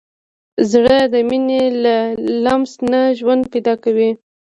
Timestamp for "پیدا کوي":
3.53-4.09